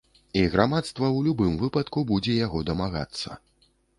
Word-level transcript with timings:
І 0.39 0.45
грамадства 0.53 1.05
ў 1.07 1.19
любым 1.27 1.59
выпадку 1.65 2.03
будзе 2.13 2.39
яго 2.39 2.65
дамагацца. 2.73 3.39